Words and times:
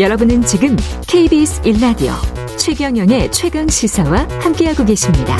여러분은 0.00 0.40
지금 0.40 0.76
KBS 1.06 1.60
1라디오 1.60 2.12
최경영의 2.56 3.30
최강 3.32 3.68
시사와 3.68 4.26
함께하고 4.40 4.86
계십니다. 4.86 5.36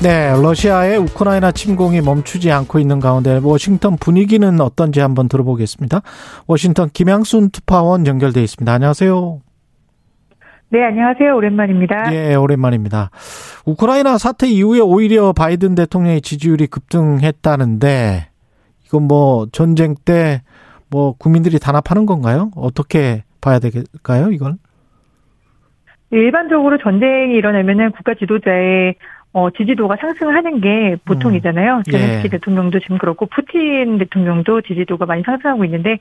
네, 0.00 0.30
러시아의 0.40 0.98
우크라이나 0.98 1.50
침공이 1.50 2.02
멈추지 2.02 2.52
않고 2.52 2.78
있는 2.78 3.00
가운데 3.00 3.40
워싱턴 3.42 3.96
분위기는 3.96 4.60
어떤지 4.60 5.00
한번 5.00 5.28
들어보겠습니다. 5.28 6.02
워싱턴 6.46 6.90
김양순 6.92 7.50
특파원 7.50 8.06
연결돼 8.06 8.40
있습니다. 8.40 8.72
안녕하세요. 8.72 9.40
네, 10.68 10.84
안녕하세요. 10.84 11.34
오랜만입니다. 11.34 12.14
예, 12.14 12.36
오랜만입니다. 12.36 13.10
우크라이나 13.64 14.16
사태 14.18 14.46
이후에 14.46 14.78
오히려 14.78 15.32
바이든 15.32 15.74
대통령의 15.74 16.20
지지율이 16.20 16.68
급등했다는데 16.68 18.28
이건 18.86 19.02
뭐 19.02 19.48
전쟁 19.50 19.96
때 20.04 20.42
뭐 20.90 21.14
국민들이 21.16 21.58
단합하는 21.58 22.06
건가요? 22.06 22.50
어떻게 22.56 23.24
봐야 23.40 23.58
될까요, 23.58 24.30
이걸? 24.30 24.54
일반적으로 26.10 26.78
전쟁이 26.78 27.34
일어나면은 27.34 27.90
국가 27.92 28.14
지도자의 28.14 28.94
어, 29.36 29.50
지지도가 29.50 29.96
상승하는 29.96 30.62
게 30.62 30.96
보통이잖아요. 31.04 31.76
음. 31.76 31.82
제렌스키 31.82 32.24
예. 32.24 32.28
대통령도 32.30 32.80
지금 32.80 32.96
그렇고 32.96 33.26
푸틴 33.26 33.98
대통령도 33.98 34.62
지지도가 34.62 35.04
많이 35.04 35.22
상승하고 35.24 35.62
있는데 35.66 35.98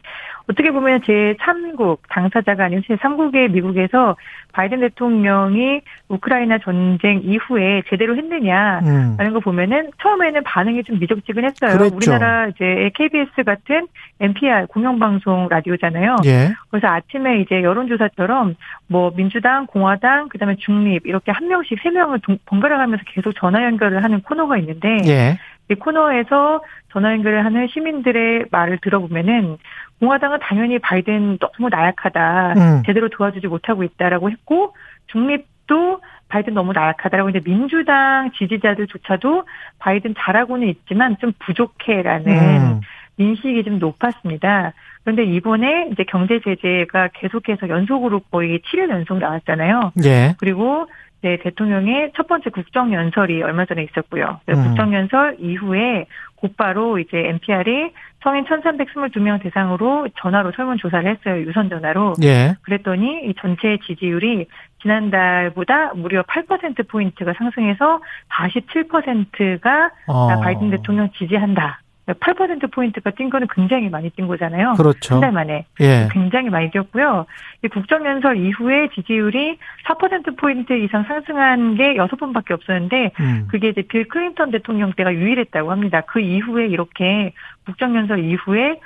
어떻게 0.49 0.71
보면 0.71 1.01
제3국 1.01 1.97
당사자가 2.07 2.63
아닌 2.63 2.81
제3국의 2.87 3.51
미국에서 3.51 4.15
바이든 4.53 4.79
대통령이 4.79 5.81
우크라이나 6.07 6.59
전쟁 6.59 7.21
이후에 7.23 7.81
제대로 7.89 8.15
했느냐라는 8.15 9.17
음. 9.19 9.33
거 9.33 9.41
보면은 9.41 9.89
처음에는 10.01 10.43
반응이 10.43 10.85
좀 10.85 10.99
미적지근했어요. 10.99 11.77
그랬죠. 11.77 11.95
우리나라 11.95 12.47
이제 12.47 12.89
KBS 12.95 13.43
같은 13.43 13.87
NPR 14.21 14.67
공영방송 14.67 15.49
라디오잖아요. 15.49 16.15
예. 16.23 16.53
그래서 16.69 16.87
아침에 16.87 17.41
이제 17.41 17.61
여론조사처럼 17.63 18.55
뭐 18.87 19.11
민주당, 19.13 19.65
공화당, 19.65 20.29
그다음에 20.29 20.55
중립 20.57 21.05
이렇게 21.05 21.33
한 21.33 21.49
명씩 21.49 21.79
세 21.83 21.89
명을 21.89 22.19
번갈아 22.45 22.77
가면서 22.77 23.03
계속 23.07 23.24
전화 23.33 23.63
연결을 23.63 24.03
하는 24.03 24.21
코너가 24.21 24.57
있는데 24.57 24.97
예. 25.05 25.37
이 25.69 25.75
코너에서 25.75 26.61
전화 26.91 27.11
연결을 27.11 27.43
하는 27.43 27.67
시민들의 27.67 28.45
말을 28.51 28.79
들어보면은 28.81 29.57
공화당은 29.99 30.39
당연히 30.41 30.79
바이든 30.79 31.39
너무 31.39 31.69
나약하다. 31.69 32.53
음. 32.57 32.83
제대로 32.85 33.09
도와주지 33.09 33.47
못하고 33.47 33.83
있다라고 33.83 34.29
했고 34.29 34.75
중립도 35.07 36.01
바이든 36.29 36.53
너무 36.53 36.73
나약하다라고 36.73 37.29
이제 37.29 37.39
민주당 37.39 38.31
지지자들조차도 38.37 39.43
바이든 39.79 40.15
잘하고는 40.17 40.67
있지만 40.67 41.17
좀 41.19 41.33
부족해라는 41.39 42.31
음. 42.31 42.81
인식이 43.17 43.63
좀 43.63 43.79
높았습니다. 43.79 44.73
그런데 45.03 45.23
이번에 45.23 45.89
이제 45.91 46.03
경제 46.03 46.39
제재가 46.39 47.09
계속해서 47.13 47.69
연속으로 47.69 48.21
거의 48.31 48.59
7일 48.59 48.89
연속 48.89 49.19
나왔잖아요. 49.19 49.93
예. 50.03 50.35
그리고 50.39 50.87
네, 51.25 51.37
대통령의 51.37 52.11
첫 52.15 52.27
번째 52.27 52.51
국정연설이 52.51 53.41
얼마 53.41 53.65
전에 53.65 53.81
있었고요. 53.81 54.41
음. 54.47 54.53
국정연설 54.53 55.37
이후에 55.39 56.05
곧바로 56.35 56.99
이제 56.99 57.17
NPR이 57.17 57.93
성인 58.21 58.45
1,322명 58.45 59.41
대상으로 59.41 60.07
전화로 60.21 60.51
설문조사를 60.55 61.09
했어요. 61.09 61.41
유선 61.41 61.69
전화로. 61.69 62.13
예. 62.21 62.53
그랬더니 62.61 63.21
이 63.23 63.33
전체 63.41 63.79
지지율이 63.87 64.45
지난달보다 64.83 65.93
무려 65.95 66.21
8%포인트가 66.21 67.33
상승해서 67.35 68.01
47%가 68.29 69.89
어. 70.05 70.27
바이든 70.41 70.69
대통령 70.69 71.09
지지한다. 71.17 71.79
8%포인트가 72.13 73.11
뛴 73.11 73.29
거는 73.29 73.47
굉장히 73.53 73.89
많이 73.89 74.09
뛴 74.11 74.27
거잖아요. 74.27 74.73
그렇죠. 74.73 75.15
한 75.15 75.21
달 75.21 75.31
만에. 75.31 75.65
예. 75.79 76.07
굉장히 76.11 76.49
많이 76.49 76.69
뛰었고요. 76.71 77.25
이 77.63 77.67
국정 77.67 78.05
연설 78.05 78.37
이후에 78.37 78.89
지지율이 78.93 79.57
4%포인트 79.87 80.73
이상 80.73 81.03
상승한 81.03 81.75
게 81.75 81.95
6번밖에 81.95 82.51
없었는데, 82.51 83.11
음. 83.19 83.47
그게 83.49 83.69
이제 83.69 83.81
빌 83.81 84.07
클린턴 84.07 84.51
대통령 84.51 84.93
때가 84.93 85.13
유일했다고 85.13 85.71
합니다. 85.71 86.01
그 86.01 86.19
이후에 86.19 86.67
이렇게 86.67 87.33
국정 87.65 87.95
연설 87.95 88.19
이후에 88.23 88.79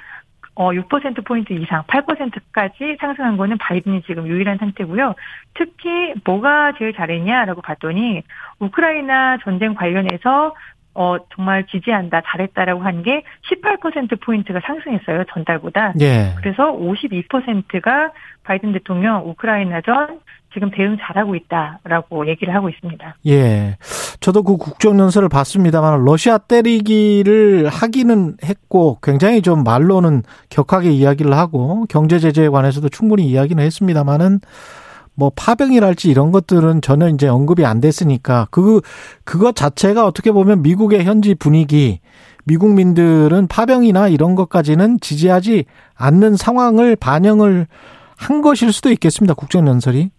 어, 0.55 0.71
6%포인트 0.71 1.53
이상, 1.53 1.83
8%까지 1.83 2.97
상승한 2.99 3.37
거는 3.37 3.57
바이든이 3.59 4.01
지금 4.01 4.27
유일한 4.27 4.57
상태고요. 4.57 5.15
특히 5.53 6.13
뭐가 6.25 6.73
제일 6.77 6.93
잘했냐라고 6.93 7.61
봤더니, 7.61 8.23
우크라이나 8.59 9.37
전쟁 9.43 9.73
관련해서 9.73 10.53
어, 10.93 11.17
정말 11.35 11.65
지지한다, 11.67 12.21
잘했다라고 12.25 12.81
한 12.81 13.03
게 13.03 13.23
18%포인트가 13.49 14.59
상승했어요, 14.65 15.23
전달보다. 15.33 15.93
예. 16.01 16.33
그래서 16.37 16.71
52%가 16.73 18.11
바이든 18.43 18.73
대통령 18.73 19.29
우크라이나전 19.29 20.19
지금 20.53 20.71
대응 20.71 20.97
잘하고 20.99 21.35
있다라고 21.35 22.27
얘기를 22.27 22.53
하고 22.53 22.69
있습니다. 22.69 23.15
예. 23.27 23.77
저도 24.19 24.43
그 24.43 24.57
국정연설을 24.57 25.29
봤습니다만 25.29 26.03
러시아 26.03 26.37
때리기를 26.39 27.69
하기는 27.69 28.37
했고 28.43 28.97
굉장히 29.01 29.41
좀 29.41 29.63
말로는 29.63 30.23
격하게 30.49 30.89
이야기를 30.89 31.33
하고 31.33 31.85
경제 31.87 32.19
제재에 32.19 32.49
관해서도 32.49 32.89
충분히 32.89 33.27
이야기는 33.27 33.63
했습니다만은 33.63 34.39
뭐 35.19 35.31
파병이랄지 35.35 36.09
이런 36.09 36.31
것들은 36.31 36.81
전혀 36.81 37.09
이제 37.09 37.27
언급이 37.27 37.65
안 37.65 37.81
됐으니까 37.81 38.47
그 38.51 38.79
그것 39.25 39.53
자체가 39.53 40.05
어떻게 40.05 40.31
보면 40.31 40.61
미국의 40.61 41.03
현지 41.03 41.35
분위기 41.35 41.99
미국민들은 42.45 43.47
파병이나 43.47 44.07
이런 44.07 44.35
것까지는 44.35 45.01
지지하지 45.01 45.65
않는 45.97 46.37
상황을 46.37 46.95
반영을 46.95 47.67
한 48.17 48.41
것일 48.41 48.71
수도 48.71 48.89
있겠습니다. 48.91 49.33
국정연설이. 49.33 50.09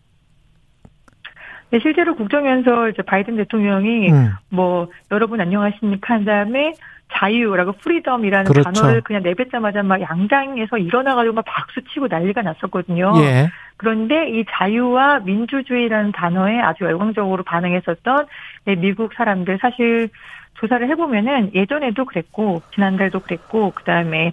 네, 1.70 1.78
실제로 1.80 2.14
국정연설 2.14 2.90
이제 2.92 3.02
바이든 3.02 3.36
대통령이 3.36 4.10
음. 4.12 4.32
뭐 4.50 4.88
여러분 5.10 5.40
안녕하십니까 5.40 6.14
한 6.14 6.24
다음에 6.26 6.74
자유라고 7.12 7.72
freedom이라는 7.72 8.52
그렇죠. 8.52 8.70
단어를 8.70 9.00
그냥 9.00 9.22
내뱉자마자 9.22 9.82
막 9.82 10.00
양당에서 10.00 10.78
일어나가지고 10.78 11.34
막 11.34 11.44
박수 11.46 11.80
치고 11.92 12.08
난리가 12.08 12.42
났었거든요. 12.42 13.12
예. 13.16 13.48
그런데 13.80 14.28
이 14.28 14.44
자유와 14.46 15.20
민주주의라는 15.20 16.12
단어에 16.12 16.60
아주 16.60 16.84
열광적으로 16.84 17.42
반응했었던 17.44 18.26
미국 18.76 19.14
사람들 19.14 19.58
사실 19.58 20.10
조사를 20.56 20.86
해보면은 20.90 21.54
예전에도 21.54 22.04
그랬고 22.04 22.60
지난달도 22.74 23.20
그랬고 23.20 23.72
그 23.74 23.82
다음에 23.84 24.32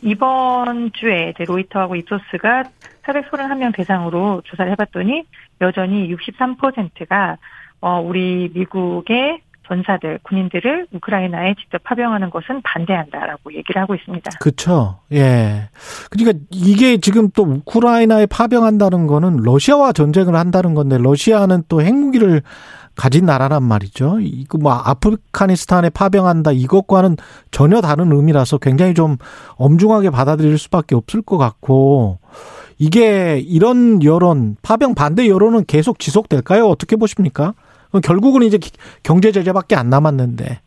이번 0.00 0.90
주에 0.92 1.34
로이터하고 1.36 1.96
입소스가 1.96 2.70
431명 3.02 3.76
대상으로 3.76 4.40
조사를 4.46 4.72
해봤더니 4.72 5.24
여전히 5.60 6.10
63%가 6.14 7.36
어 7.82 8.00
우리 8.00 8.50
미국의 8.54 9.42
전사들, 9.72 10.18
군인들을 10.22 10.88
우크라이나에 10.92 11.54
직접 11.58 11.82
파병하는 11.84 12.28
것은 12.30 12.60
반대한다라고 12.62 13.54
얘기를 13.54 13.80
하고 13.80 13.94
있습니다. 13.94 14.30
그렇죠. 14.38 14.98
예. 15.12 15.70
그러니까 16.10 16.44
이게 16.50 16.98
지금 16.98 17.30
또 17.30 17.44
우크라이나에 17.44 18.26
파병한다는 18.26 19.06
거는 19.06 19.38
러시아와 19.38 19.92
전쟁을 19.92 20.34
한다는 20.34 20.74
건데 20.74 20.98
러시아는 20.98 21.64
또 21.68 21.80
핵무기를 21.80 22.42
가진 22.94 23.24
나라란 23.24 23.62
말이죠. 23.62 24.18
이거 24.20 24.58
뭐 24.58 24.72
아프가니스탄에 24.72 25.88
파병한다 25.90 26.52
이것과는 26.52 27.16
전혀 27.50 27.80
다른 27.80 28.12
의미라서 28.12 28.58
굉장히 28.58 28.92
좀 28.92 29.16
엄중하게 29.56 30.10
받아들일 30.10 30.58
수밖에 30.58 30.94
없을 30.94 31.22
것 31.22 31.38
같고 31.38 32.18
이게 32.76 33.38
이런 33.38 34.02
여론 34.02 34.56
파병 34.60 34.94
반대 34.94 35.26
여론은 35.26 35.64
계속 35.64 35.98
지속될까요? 35.98 36.66
어떻게 36.66 36.96
보십니까? 36.96 37.54
결국은 38.00 38.42
이제 38.42 38.58
경제 39.02 39.32
제재밖에 39.32 39.76
안 39.76 39.90
남았는데. 39.90 40.60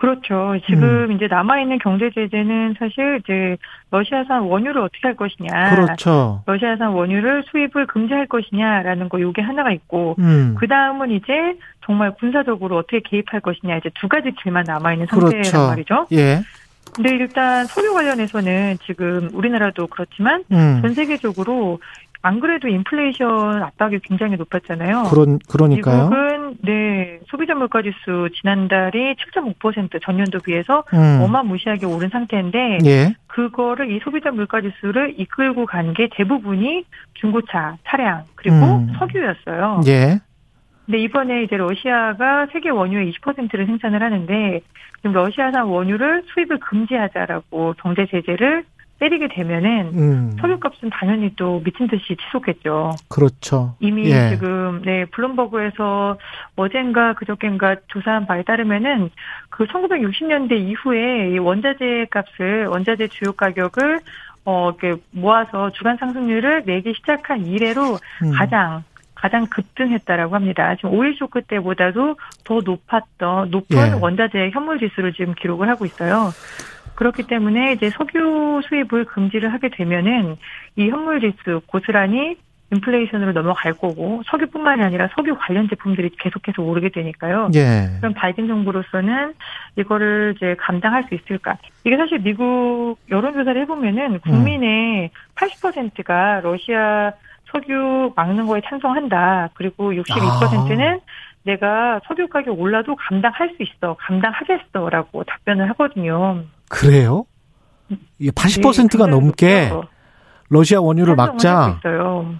그렇죠. 0.00 0.54
지금 0.64 1.10
음. 1.10 1.12
이제 1.12 1.26
남아있는 1.26 1.78
경제 1.78 2.10
제재는 2.10 2.74
사실 2.78 3.20
이제 3.22 3.58
러시아산 3.90 4.44
원유를 4.44 4.80
어떻게 4.80 5.00
할 5.02 5.14
것이냐. 5.14 5.74
그렇죠. 5.74 6.42
러시아산 6.46 6.92
원유를 6.92 7.44
수입을 7.50 7.86
금지할 7.86 8.26
것이냐라는 8.26 9.10
거 9.10 9.20
요게 9.20 9.42
하나가 9.42 9.72
있고, 9.72 10.16
음. 10.18 10.56
그 10.58 10.66
다음은 10.66 11.10
이제 11.10 11.58
정말 11.84 12.14
군사적으로 12.14 12.78
어떻게 12.78 13.00
개입할 13.00 13.42
것이냐 13.42 13.76
이제 13.76 13.90
두 14.00 14.08
가지 14.08 14.30
길만 14.42 14.64
남아있는 14.66 15.06
상태란 15.06 15.30
그렇죠. 15.32 15.66
말이죠. 15.66 16.06
예. 16.12 16.40
근데 16.94 17.10
일단 17.10 17.66
석유 17.66 17.92
관련해서는 17.92 18.78
지금 18.86 19.28
우리나라도 19.34 19.86
그렇지만 19.86 20.44
음. 20.50 20.80
전 20.80 20.94
세계적으로 20.94 21.78
안 22.22 22.38
그래도 22.40 22.68
인플레이션 22.68 23.62
압박이 23.62 24.00
굉장히 24.02 24.36
높았잖아요. 24.36 25.04
그런 25.10 25.38
그러니까요. 25.48 26.04
미국은 26.10 26.56
네 26.62 27.20
소비자 27.28 27.54
물가 27.54 27.80
지수 27.82 28.28
지난달이 28.40 29.14
7.5% 29.34 30.02
전년도 30.02 30.40
비해서 30.40 30.84
음. 30.92 31.20
어마무시하게 31.22 31.86
오른 31.86 32.10
상태인데 32.10 32.78
예. 32.84 33.14
그거를 33.26 33.90
이 33.90 34.00
소비자 34.02 34.30
물가 34.30 34.60
지수를 34.60 35.14
이끌고 35.18 35.66
간 35.66 35.90
게 35.94 36.08
대부분이 36.12 36.84
중고차, 37.14 37.76
차량 37.84 38.24
그리고 38.36 38.56
음. 38.56 38.92
석유였어요. 38.98 39.80
예. 39.86 40.20
근데 40.86 40.98
이번에 40.98 41.42
이제 41.44 41.56
러시아가 41.56 42.46
세계 42.52 42.68
원유의 42.70 43.12
20%를 43.12 43.66
생산을 43.66 44.02
하는데 44.02 44.60
지금 44.96 45.12
러시아산 45.12 45.64
원유를 45.64 46.24
수입을 46.34 46.58
금지하자라고 46.60 47.74
경제 47.78 48.06
제재를 48.06 48.64
때리게 49.00 49.28
되면은 49.28 49.90
음. 49.94 50.36
석유값은 50.40 50.90
당연히 50.90 51.34
또 51.34 51.60
미친 51.64 51.88
듯이 51.88 52.16
치솟겠죠. 52.16 52.92
그렇죠. 53.08 53.74
이미 53.80 54.10
예. 54.10 54.28
지금 54.30 54.82
네 54.84 55.06
블룸버그에서 55.06 56.18
어젠가 56.56 57.14
그저께인가 57.14 57.76
조사한 57.88 58.26
바에 58.26 58.42
따르면은 58.42 59.10
그 59.48 59.64
1960년대 59.64 60.52
이후에 60.52 61.38
원자재 61.38 62.06
값을 62.10 62.66
원자재 62.66 63.08
주요 63.08 63.32
가격을 63.32 64.00
어 64.44 64.70
이렇게 64.70 65.00
모아서 65.10 65.70
주간 65.72 65.96
상승률을 65.96 66.64
내기 66.66 66.94
시작한 66.94 67.46
이래로 67.46 67.98
음. 68.22 68.32
가장 68.32 68.84
가장 69.14 69.46
급등했다라고 69.46 70.34
합니다. 70.34 70.74
지금 70.76 70.94
오일 70.94 71.14
쇼크 71.14 71.42
때보다도 71.42 72.16
더 72.44 72.60
높았던 72.64 73.50
높은 73.50 73.76
예. 73.76 73.92
원자재 74.00 74.50
현물 74.52 74.78
지수를 74.78 75.12
지금 75.12 75.34
기록을 75.34 75.68
하고 75.68 75.84
있어요. 75.84 76.30
그렇기 77.00 77.22
때문에 77.22 77.72
이제 77.72 77.88
석유 77.88 78.60
수입을 78.68 79.06
금지를 79.06 79.54
하게 79.54 79.70
되면은 79.70 80.36
이 80.76 80.90
현물 80.90 81.20
지수 81.22 81.62
고스란히 81.66 82.36
인플레이션으로 82.72 83.32
넘어갈 83.32 83.72
거고 83.72 84.22
석유뿐만이 84.26 84.82
아니라 84.82 85.08
석유 85.16 85.34
관련 85.38 85.66
제품들이 85.70 86.10
계속해서 86.18 86.62
오르게 86.62 86.90
되니까요. 86.90 87.50
예. 87.54 87.88
그럼 88.00 88.12
바이든 88.12 88.46
정부로서는 88.46 89.32
이거를 89.76 90.34
이제 90.36 90.54
감당할 90.58 91.04
수 91.04 91.14
있을까? 91.14 91.56
이게 91.84 91.96
사실 91.96 92.18
미국 92.18 92.96
여론조사를 93.10 93.58
해보면은 93.62 94.20
국민의 94.20 95.04
음. 95.04 95.08
80%가 95.36 96.40
러시아 96.42 97.12
석유 97.50 98.12
막는 98.14 98.46
거에 98.46 98.60
찬성한다. 98.66 99.48
그리고 99.54 99.94
62%는 99.94 100.86
아. 100.86 100.98
내가 101.44 102.00
석유 102.06 102.28
가격 102.28 102.58
올라도 102.60 102.96
감당할 102.96 103.54
수 103.56 103.62
있어, 103.62 103.96
감당하겠어라고 103.98 105.24
답변을 105.24 105.68
하거든요. 105.70 106.44
그래요? 106.68 107.24
이게 108.18 108.30
80%가 108.30 109.06
네, 109.06 109.10
넘게. 109.12 109.70
러시아 110.48 110.80
원유를 110.80 111.16
막자. 111.16 111.76
있어요. 111.78 112.34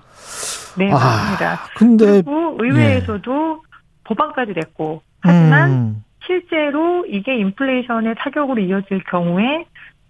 네, 0.76 0.90
아, 0.90 0.94
맞습니다. 0.94 1.58
근데 1.76 2.04
그리고 2.22 2.56
의회에서도 2.60 3.62
예. 3.62 3.70
법안까지 4.04 4.52
냈고 4.54 5.02
하지만 5.20 5.70
음. 5.70 6.04
실제로 6.24 7.04
이게 7.06 7.36
인플레이션의 7.38 8.14
타격으로 8.18 8.60
이어질 8.60 9.02
경우에 9.04 9.64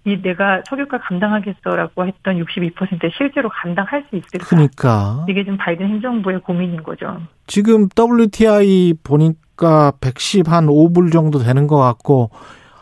이 0.04 0.20
내가 0.22 0.62
석유가 0.66 0.98
감당하겠어라고 0.98 2.06
했던 2.06 2.36
62% 2.42 3.10
실제로 3.16 3.50
감당할 3.50 4.04
수 4.08 4.16
있을까? 4.16 4.46
그러니까 4.46 5.26
이게 5.28 5.44
지금 5.44 5.58
바이든 5.58 5.86
행정부의 5.86 6.40
고민인 6.40 6.82
거죠. 6.82 7.20
지금 7.46 7.86
WTI 7.98 8.94
보니까 9.04 9.92
110 10.00 10.48
한 10.48 10.66
5불 10.66 11.12
정도 11.12 11.38
되는 11.38 11.66
것 11.66 11.76
같고 11.76 12.30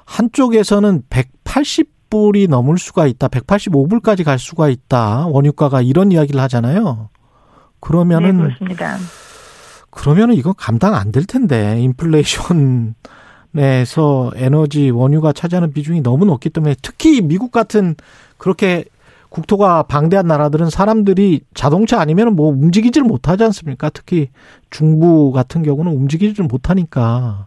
한쪽에서는 0.06 1.02
180불이 1.10 2.48
넘을 2.48 2.78
수가 2.78 3.06
있다. 3.06 3.28
185불까지 3.28 4.24
갈 4.24 4.38
수가 4.38 4.68
있다. 4.68 5.26
원유가가 5.26 5.82
이런 5.82 6.12
이야기를 6.12 6.40
하잖아요. 6.42 7.10
그러면은 7.80 8.36
네, 8.38 8.42
그렇습니다. 8.44 8.96
그러면은 9.90 10.34
이건 10.34 10.54
감당 10.56 10.94
안 10.94 11.10
될 11.12 11.24
텐데 11.24 11.80
인플레이션 11.80 12.94
에서 13.56 14.30
에너지 14.36 14.90
원유가 14.90 15.32
차지하는 15.32 15.72
비중이 15.72 16.02
너무 16.02 16.24
높기 16.26 16.50
때문에 16.50 16.74
특히 16.82 17.22
미국 17.22 17.50
같은 17.50 17.94
그렇게 18.36 18.84
국토가 19.30 19.82
방대한 19.82 20.26
나라들은 20.26 20.70
사람들이 20.70 21.40
자동차 21.54 22.00
아니면 22.00 22.34
뭐 22.36 22.50
움직이질 22.50 23.02
못하지 23.02 23.44
않습니까? 23.44 23.90
특히 23.90 24.28
중부 24.70 25.32
같은 25.32 25.62
경우는 25.62 25.92
움직이질 25.92 26.44
못하니까 26.44 27.46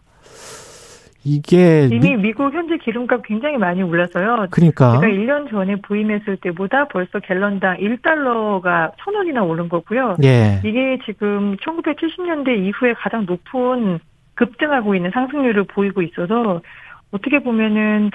이게 1.24 1.88
이미 1.90 2.16
미... 2.16 2.32
국 2.32 2.52
현재 2.52 2.76
기름값 2.78 3.22
굉장히 3.24 3.56
많이 3.56 3.82
올라서요. 3.82 4.48
그러니까 4.50 5.00
제가 5.00 5.12
1년 5.12 5.48
전에 5.50 5.76
부임했을 5.76 6.36
때보다 6.38 6.88
벌써 6.88 7.20
갤런당 7.20 7.76
1달러가 7.76 8.92
1,000원이나 8.96 9.48
오른 9.48 9.68
거고요. 9.68 10.16
예. 10.24 10.60
이게 10.64 10.98
지금 11.04 11.56
1970년대 11.56 12.66
이후에 12.66 12.94
가장 12.94 13.24
높은 13.24 14.00
급등하고 14.42 14.96
있는 14.96 15.10
상승률을 15.12 15.64
보이고 15.64 16.02
있어서 16.02 16.60
어떻게 17.12 17.38
보면은 17.38 18.10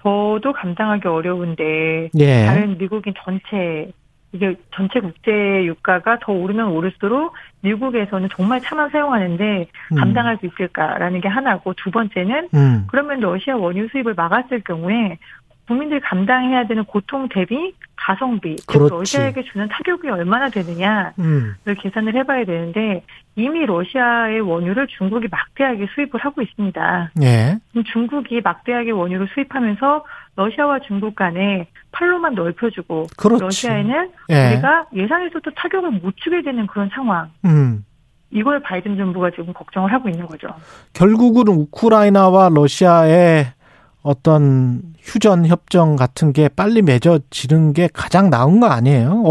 저도 0.00 0.52
감당하기 0.52 1.08
어려운데 1.08 2.10
예. 2.18 2.44
다른 2.46 2.78
미국인 2.78 3.14
전체 3.24 3.90
이게 4.32 4.56
전체 4.74 5.00
국제 5.00 5.30
유가가 5.64 6.18
더 6.20 6.32
오르면 6.32 6.68
오를수록 6.68 7.34
미국에서는 7.60 8.28
정말 8.34 8.60
차만 8.60 8.90
사용하는데 8.90 9.68
음. 9.92 9.96
감당할 9.96 10.38
수 10.38 10.46
있을까라는 10.46 11.20
게 11.20 11.28
하나고 11.28 11.74
두 11.74 11.90
번째는 11.90 12.48
음. 12.54 12.86
그러면 12.88 13.20
러시아 13.20 13.56
원유 13.56 13.88
수입을 13.88 14.14
막았을 14.14 14.62
경우에 14.62 15.18
국민들이 15.66 16.00
감당해야 16.00 16.66
되는 16.66 16.84
고통 16.84 17.28
대비 17.28 17.72
가성비, 17.96 18.56
즉 18.56 18.88
러시아에게 18.90 19.44
주는 19.44 19.68
타격이 19.68 20.08
얼마나 20.08 20.48
되느냐를 20.48 21.12
음. 21.20 21.54
계산을 21.64 22.14
해봐야 22.16 22.44
되는데 22.44 23.04
이미 23.36 23.64
러시아의 23.64 24.40
원유를 24.40 24.88
중국이 24.98 25.28
막대하게 25.30 25.86
수입을 25.94 26.18
하고 26.18 26.42
있습니다. 26.42 27.12
예. 27.22 27.58
중국이 27.92 28.40
막대하게 28.42 28.90
원유를 28.90 29.28
수입하면서 29.34 30.04
러시아와 30.36 30.80
중국 30.80 31.14
간에 31.14 31.68
팔로만 31.92 32.34
넓혀주고 32.34 33.06
그렇지. 33.16 33.42
러시아에는 33.44 34.10
예. 34.30 34.52
우리가 34.54 34.86
예상에서도 34.94 35.50
타격을 35.54 35.90
못 35.92 36.16
주게 36.16 36.42
되는 36.42 36.66
그런 36.66 36.90
상황. 36.92 37.30
음. 37.44 37.84
이걸 38.30 38.60
바이든 38.60 38.96
정부가 38.96 39.30
지금 39.30 39.52
걱정을 39.52 39.92
하고 39.92 40.08
있는 40.08 40.26
거죠. 40.26 40.48
결국은 40.94 41.48
우크라이나와 41.48 42.48
러시아의 42.48 43.52
어떤 44.02 44.82
휴전 45.00 45.46
협정 45.46 45.96
같은 45.96 46.32
게 46.32 46.48
빨리 46.48 46.82
맺어지는 46.82 47.72
게 47.72 47.88
가장 47.92 48.30
나은 48.30 48.60
거 48.60 48.66
아니에요? 48.66 49.22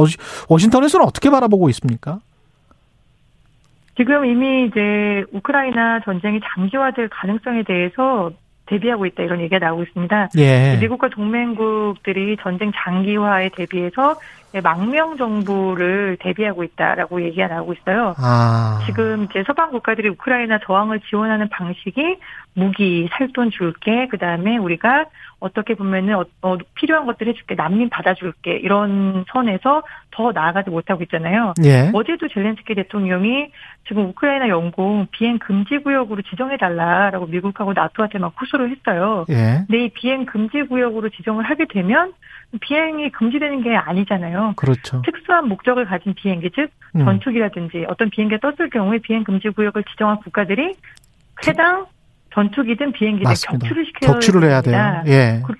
워싱턴에서는 0.50 1.06
어떻게 1.06 1.30
바라보고 1.30 1.70
있습니까? 1.70 2.20
지금 3.98 4.26
이미 4.26 4.66
이제 4.66 5.24
우크라이나 5.34 6.00
전쟁이 6.06 6.40
장기화될 6.56 7.10
가능성에 7.10 7.64
대해서 7.64 8.32
대비하고 8.72 9.06
있다 9.06 9.24
이런 9.24 9.42
얘기가 9.42 9.60
나오고 9.60 9.84
있습니다. 9.84 10.30
예. 10.38 10.78
미국과 10.80 11.10
동맹국들이 11.10 12.38
전쟁 12.42 12.72
장기화에 12.74 13.50
대비해서 13.50 14.16
망명 14.64 15.18
정부를 15.18 16.18
대비하고 16.22 16.64
있다라고 16.64 17.22
얘기가 17.22 17.48
나오고 17.48 17.74
있어요. 17.74 18.16
아. 18.18 18.80
지금 18.86 19.26
이제 19.26 19.44
서방 19.46 19.72
국가들이 19.72 20.10
우크라이나 20.10 20.60
저항을 20.66 21.02
지원하는 21.02 21.50
방식이 21.50 22.18
무기, 22.54 23.08
살돈 23.14 23.52
줄게, 23.52 24.08
그 24.10 24.18
다음에 24.18 24.58
우리가 24.58 25.06
어떻게 25.40 25.74
보면은 25.74 26.16
어, 26.16 26.26
어, 26.42 26.58
필요한 26.76 27.06
것들 27.06 27.28
해줄게, 27.28 27.56
난민 27.56 27.90
받아줄게 27.90 28.58
이런 28.58 29.26
선에서 29.32 29.84
더 30.12 30.32
나아가지 30.32 30.70
못하고 30.70 31.02
있잖아요. 31.04 31.54
예. 31.64 31.90
어제도 31.94 32.28
젤렌스키 32.28 32.76
대통령이 32.76 33.52
지금 33.88 34.10
우크라이나 34.10 34.50
영공 34.50 35.08
비행 35.12 35.40
금지 35.40 35.78
구역으로 35.78 36.22
지정해 36.24 36.58
달라라고 36.58 37.26
미국하고 37.28 37.74
나토한테 37.74 38.20
막 38.20 38.34
호소를 38.40 38.70
했어요. 38.70 39.26
예. 39.30 39.64
근데 39.68 39.86
이 39.86 39.90
비행 39.90 40.26
금지 40.26 40.62
구역으로 40.64 41.10
지정을 41.10 41.46
하게 41.46 41.66
되면 41.66 42.14
비행이 42.60 43.12
금지되는 43.12 43.64
게 43.64 43.76
아니잖아요. 43.76 44.54
그렇죠. 44.58 45.02
특수한 45.04 45.48
목적을 45.48 45.86
가진 45.86 46.14
비행기, 46.14 46.52
즉 46.54 46.70
음. 46.96 47.06
전투기라든지 47.06 47.86
어떤 47.88 48.10
비행기가 48.10 48.40
떴을 48.42 48.70
경우에 48.70 49.00
비행 49.00 49.24
금지 49.24 49.50
구역을 49.50 49.84
지정한 49.86 50.18
국가들이 50.18 50.74
해당 51.48 51.88
전투기든 52.34 52.92
비행기든 52.94 53.30
맞습니다. 53.30 53.68
격추를 53.68 53.86
시켜야 53.86 54.14
격추를 54.14 54.44
해야 54.50 54.62
돼요. 54.62 55.04
예. 55.08 55.42
그, 55.46 55.54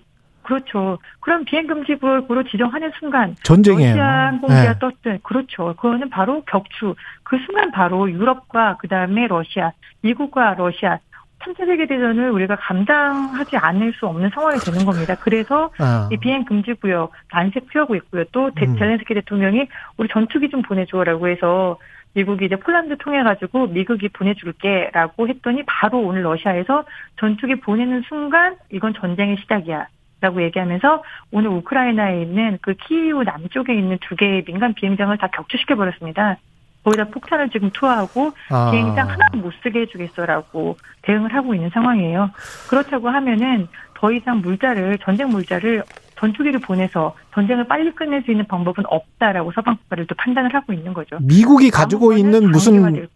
렇죠 0.50 0.98
그럼 1.22 1.46
비행 1.46 1.68
금지 1.68 1.96
구역으로 1.96 2.44
지정하는 2.44 2.92
순간 3.00 3.36
전쟁이에요. 3.44 3.92
러시아 3.92 4.28
항공기가 4.28 4.70
예. 4.70 4.80
떴을 4.80 5.20
그렇죠. 5.24 5.74
그거는 5.76 6.10
바로 6.10 6.44
격추. 6.46 6.96
그 7.24 7.38
순간 7.46 7.72
바로 7.72 8.10
유럽과 8.12 8.78
그 8.78 8.88
다음에 8.88 9.28
러시아, 9.28 9.72
미국과 10.02 10.56
러시아 10.56 11.00
3차 11.44 11.66
세계 11.66 11.88
대전을 11.88 12.30
우리가 12.32 12.56
감당하지 12.56 13.58
않을 13.58 13.94
수 13.94 14.06
없는 14.08 14.30
상황이 14.34 14.60
되는 14.60 14.86
겁니다. 14.86 15.16
그래서 15.16 15.72
아. 15.80 16.08
이 16.12 16.18
비행 16.18 16.46
금지 16.46 16.74
구역 16.74 17.12
난색 17.32 17.68
피하고 17.70 17.96
있고요. 17.96 18.26
또 18.32 18.52
음. 18.62 18.78
젤렌스키 18.78 19.14
대통령이 19.14 19.68
우리 19.98 20.08
전투기 20.12 20.50
좀 20.50 20.62
보내줘라고 20.62 21.28
해서 21.28 21.78
미국이 22.14 22.46
이제 22.46 22.56
폴란드 22.56 22.98
통해 22.98 23.24
가지고 23.24 23.68
미국이 23.68 24.10
보내줄게라고 24.10 25.28
했더니 25.28 25.64
바로 25.66 26.00
오늘 26.00 26.24
러시아에서 26.24 26.84
전투기 27.20 27.56
보내는 27.56 28.04
순간 28.08 28.58
이건 28.72 28.94
전쟁의 28.94 29.38
시작이야. 29.38 29.88
라고 30.22 30.44
얘기하면서 30.44 31.04
오늘 31.32 31.50
우크라이나에 31.50 32.22
있는 32.22 32.60
그 32.62 32.76
키이우 32.76 33.24
남쪽에 33.24 33.74
있는 33.74 33.98
두 34.02 34.16
개의 34.16 34.44
민간 34.44 34.76
비행장을 34.76 35.18
다 35.18 35.28
격추시켜 35.28 35.76
버렸습니다. 35.76 36.38
거기다 36.84 37.06
폭탄을 37.06 37.50
지금 37.50 37.72
투하하고 37.72 38.32
아. 38.50 38.70
비행장 38.72 39.10
하나 39.10 39.26
못 39.34 39.52
쓰게 39.64 39.82
해주겠어라고 39.82 40.78
대응을 41.02 41.34
하고 41.34 41.56
있는 41.56 41.70
상황이에요. 41.72 42.30
그렇다고 42.70 43.10
하면은 43.10 43.68
더 43.96 44.12
이상 44.12 44.42
물자를 44.42 45.00
전쟁 45.00 45.30
물자를 45.30 45.84
전투기를 46.22 46.62
보내서 46.62 47.14
전쟁을 47.34 47.68
빨리 47.68 47.94
끝낼 47.94 48.24
수 48.24 48.32
있는 48.32 48.48
방법은 48.48 48.86
없다라고 48.88 49.52
서방 49.54 49.78
국가를 49.78 50.08
또 50.08 50.16
판단을 50.16 50.54
하고 50.54 50.72
있는 50.72 50.94
거죠. 50.94 51.18
미국이 51.22 51.70
가지고 51.70 52.14
있는 52.14 52.50
무슨 52.52 53.08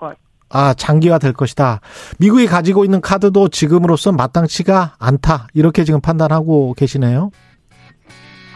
아 0.50 0.74
장기화 0.74 1.20
될 1.20 1.34
것이다. 1.34 1.82
미국이 2.20 2.46
가지고 2.48 2.84
있는 2.84 3.02
카드도 3.02 3.50
지금으로서 3.50 4.12
마땅치가 4.12 4.96
않다. 5.00 5.48
이렇게 5.54 5.84
지금 5.84 6.02
판단하고 6.02 6.74
계시네요. 6.76 7.32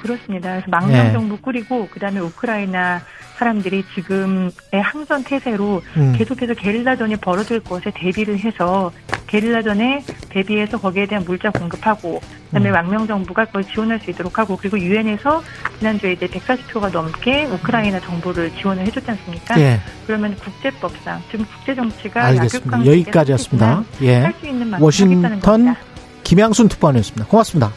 그렇습니다. 0.01 0.51
그래서 0.51 0.67
망명 0.69 1.07
예. 1.07 1.11
정부 1.11 1.37
꾸리고 1.37 1.87
그다음에 1.89 2.19
우크라이나 2.19 3.01
사람들이 3.37 3.83
지금의 3.95 4.51
항전 4.73 5.23
태세로 5.23 5.81
음. 5.97 6.13
계속해서 6.17 6.53
게릴라전이 6.53 7.17
벌어질 7.17 7.59
것에 7.61 7.91
대비를 7.95 8.39
해서 8.39 8.91
게릴라전에 9.27 10.03
대비해서 10.29 10.77
거기에 10.77 11.05
대한 11.05 11.23
물자 11.23 11.51
공급하고 11.51 12.19
그다음에 12.47 12.69
음. 12.69 12.73
망명 12.73 13.07
정부가 13.07 13.45
그걸 13.45 13.63
지원할 13.63 13.99
수 13.99 14.09
있도록 14.09 14.39
하고 14.39 14.57
그리고 14.57 14.77
유엔에서 14.79 15.43
지난주에 15.77 16.13
이제 16.13 16.27
140표가 16.27 16.91
넘게 16.91 17.45
우크라이나 17.45 17.99
정부를 17.99 18.51
지원을 18.55 18.85
해줬지 18.87 19.11
않습니까? 19.11 19.59
예, 19.59 19.79
그러면 20.07 20.35
국제법상 20.35 21.21
지금 21.31 21.45
국제 21.45 21.75
정치가 21.75 22.25
알겠습니다. 22.25 22.85
여기까지였습니다. 22.85 23.83
예. 24.01 24.15
할수 24.17 24.47
있는 24.47 24.67
만큼 24.67 24.83
워싱턴. 24.83 25.75
김양순 26.23 26.67
특파원이었습니다. 26.67 27.25
고맙습니다. 27.25 27.71